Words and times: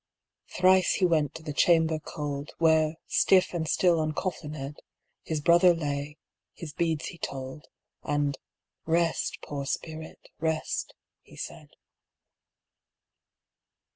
Thrice 0.49 0.93
he 0.93 1.05
went 1.05 1.35
to 1.35 1.43
the 1.43 1.53
chamber 1.53 1.99
cold, 1.99 2.53
Where, 2.57 2.95
stiff 3.05 3.53
and 3.53 3.67
still 3.69 3.97
uncoffinèd, 3.97 4.77
His 5.21 5.41
brother 5.41 5.75
lay, 5.75 6.17
his 6.55 6.73
beads 6.73 7.05
he 7.09 7.19
told, 7.19 7.67
And 8.01 8.35
"Rest, 8.87 9.37
poor 9.43 9.67
spirit, 9.67 10.29
rest," 10.39 10.95
he 11.21 11.35
said. 11.37 11.75